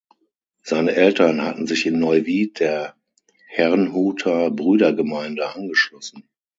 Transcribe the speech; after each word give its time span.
Seine 0.63 0.95
Eltern 0.95 1.43
hatten 1.43 1.67
sich 1.67 1.85
in 1.85 1.99
Neuwied 1.99 2.59
der 2.59 2.95
Herrnhuter 3.45 4.49
Brüdergemeine 4.49 5.53
angeschlossen. 5.53 6.27